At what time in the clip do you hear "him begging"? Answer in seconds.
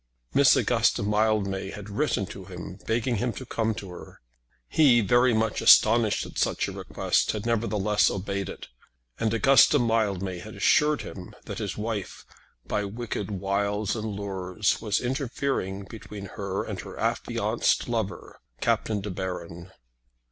2.45-3.17